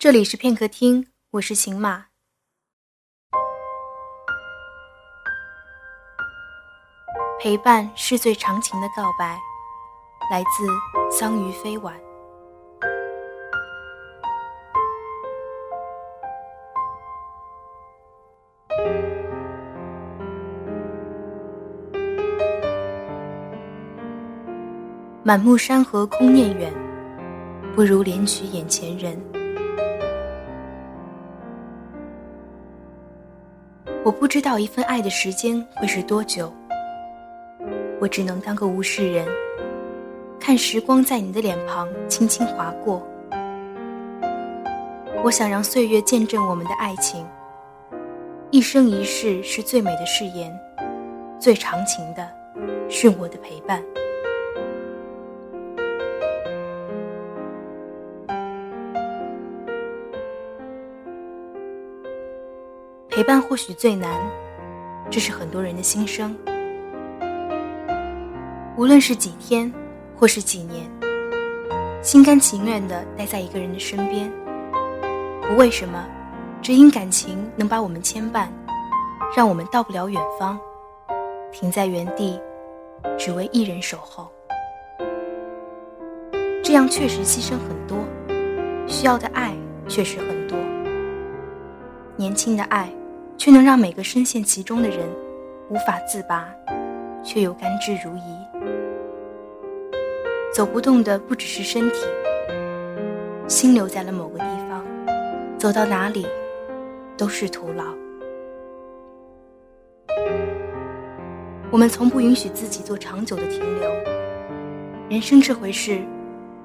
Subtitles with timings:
[0.00, 2.06] 这里是片刻听，我是晴马。
[7.38, 9.38] 陪伴是最长情的告白，
[10.30, 11.94] 来自桑榆飞晚。
[25.22, 26.72] 满目山河空念远，
[27.76, 29.39] 不如怜取眼前人。
[34.02, 36.50] 我不知道一份爱的时间会是多久，
[38.00, 39.26] 我只能当个无事人，
[40.40, 43.06] 看时光在你的脸庞轻轻划过。
[45.22, 47.26] 我想让岁月见证我们的爱情，
[48.50, 50.58] 一生一世是最美的誓言，
[51.38, 52.26] 最长情的
[52.88, 53.82] 是我的陪伴。
[63.20, 64.10] 陪伴或许最难，
[65.10, 66.34] 这是很多人的心声。
[68.78, 69.70] 无论是几天，
[70.16, 70.90] 或是几年，
[72.00, 74.32] 心甘情愿地待在一个人的身边，
[75.42, 76.02] 不为什么，
[76.62, 78.48] 只因感情能把我们牵绊，
[79.36, 80.58] 让我们到不了远方，
[81.52, 82.40] 停在原地，
[83.18, 84.30] 只为一人守候。
[86.64, 87.98] 这样确实牺牲很多，
[88.86, 89.54] 需要的爱
[89.88, 90.58] 确实很多，
[92.16, 92.90] 年轻的爱。
[93.40, 94.98] 却能让每个深陷其中的人
[95.70, 96.46] 无法自拔，
[97.24, 98.20] 却又甘之如饴。
[100.52, 102.00] 走不动的不只是身体，
[103.48, 104.84] 心留在了某个地方，
[105.56, 106.26] 走到哪里
[107.16, 107.84] 都是徒劳。
[111.70, 113.90] 我们从不允许自己做长久的停留。
[115.08, 116.02] 人生这回事，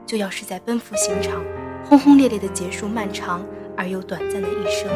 [0.06, 1.42] 就要是在奔赴刑场，
[1.86, 3.46] 轰轰烈烈的结束漫长
[3.78, 4.90] 而又短暂的一生。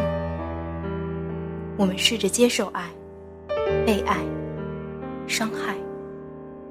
[1.80, 2.90] 我们试着接受爱、
[3.86, 4.18] 被爱、
[5.26, 5.78] 伤害、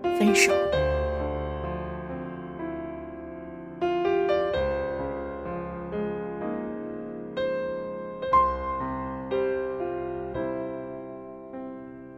[0.03, 0.53] 分手。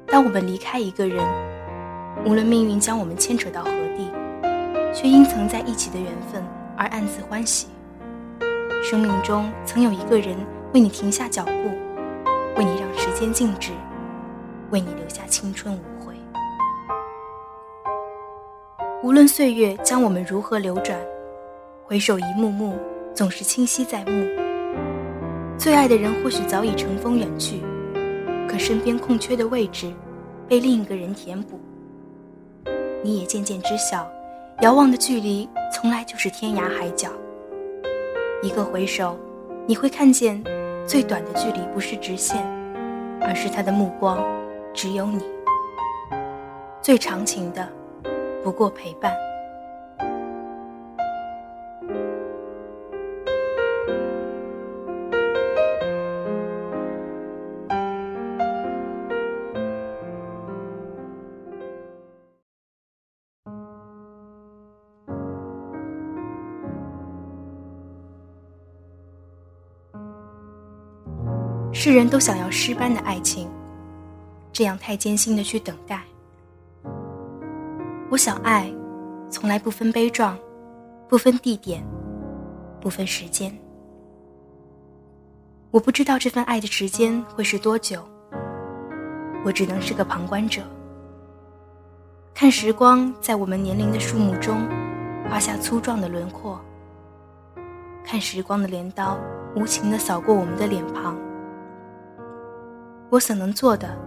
[0.09, 1.25] 当我们离开一个人，
[2.27, 4.11] 无论命运将我们牵扯到何地，
[4.93, 6.43] 却因曾在一起的缘分
[6.77, 7.69] 而暗自欢喜。
[8.83, 10.37] 生命中曾有一个人
[10.75, 11.90] 为你停下脚步。
[12.61, 13.73] 为你让时间静止，
[14.71, 16.15] 为你留下青春无悔。
[19.03, 20.95] 无论岁月将我们如何流转，
[21.87, 22.79] 回首一幕幕，
[23.15, 24.29] 总是清晰在目。
[25.57, 27.63] 最爱的人或许早已乘风远去，
[28.47, 29.91] 可身边空缺的位置，
[30.47, 31.59] 被另一个人填补。
[33.03, 34.07] 你也渐渐知晓，
[34.61, 37.09] 遥望的距离从来就是天涯海角。
[38.43, 39.19] 一个回首，
[39.67, 40.45] 你会看见。
[40.91, 42.45] 最短的距离不是直线，
[43.21, 44.19] 而是他的目光
[44.75, 45.25] 只有你。
[46.83, 47.65] 最长情的，
[48.43, 49.15] 不过陪伴。
[71.83, 73.49] 世人都想要诗般的爱情，
[74.53, 76.03] 这样太艰辛的去等待。
[78.11, 78.71] 我想爱，
[79.31, 80.39] 从来不分悲壮，
[81.09, 81.83] 不分地点，
[82.83, 83.51] 不分时间。
[85.71, 88.07] 我不知道这份爱的时间会是多久，
[89.43, 90.61] 我只能是个旁观者，
[92.35, 94.69] 看时光在我们年龄的树木中
[95.31, 96.61] 画下粗壮的轮廓，
[98.05, 99.19] 看时光的镰刀
[99.57, 101.17] 无情地扫过我们的脸庞。
[103.11, 103.99] 我所能做的，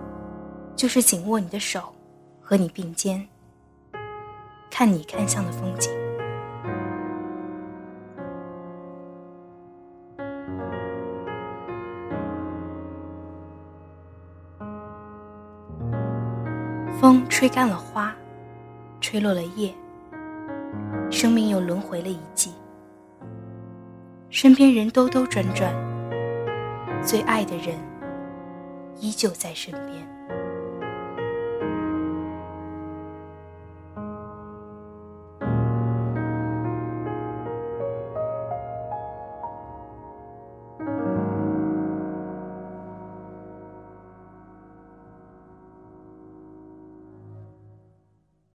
[0.77, 1.93] 就是紧握你的手，
[2.41, 3.27] 和你并肩，
[4.71, 5.91] 看你看向的风景。
[16.97, 18.15] 风吹干了花，
[19.01, 19.73] 吹落了叶，
[21.11, 22.53] 生命又轮回了一季。
[24.29, 25.75] 身边人兜兜转转，
[27.03, 27.92] 最爱的人。
[29.03, 30.62] 依旧在身边。